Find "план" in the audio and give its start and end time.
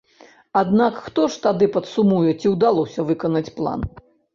3.63-3.91